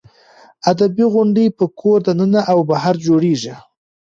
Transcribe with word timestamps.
ادبي 0.71 1.05
غونډې 1.13 1.45
په 1.57 1.65
کور 1.79 1.97
دننه 2.07 2.41
او 2.51 2.59
بهر 2.69 2.95
جوړېږي. 3.05 3.53